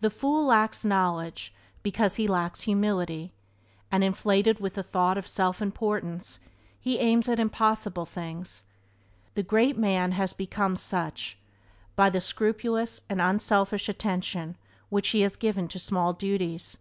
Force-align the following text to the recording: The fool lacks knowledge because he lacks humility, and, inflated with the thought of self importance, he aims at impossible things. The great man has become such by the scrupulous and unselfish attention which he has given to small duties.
The 0.00 0.10
fool 0.10 0.46
lacks 0.46 0.84
knowledge 0.84 1.54
because 1.84 2.16
he 2.16 2.26
lacks 2.26 2.62
humility, 2.62 3.32
and, 3.92 4.02
inflated 4.02 4.58
with 4.58 4.74
the 4.74 4.82
thought 4.82 5.16
of 5.16 5.28
self 5.28 5.62
importance, 5.62 6.40
he 6.80 6.98
aims 6.98 7.28
at 7.28 7.38
impossible 7.38 8.04
things. 8.04 8.64
The 9.34 9.44
great 9.44 9.78
man 9.78 10.10
has 10.18 10.32
become 10.32 10.74
such 10.74 11.38
by 11.94 12.10
the 12.10 12.20
scrupulous 12.20 13.02
and 13.08 13.20
unselfish 13.22 13.88
attention 13.88 14.56
which 14.88 15.10
he 15.10 15.20
has 15.20 15.36
given 15.36 15.68
to 15.68 15.78
small 15.78 16.12
duties. 16.12 16.78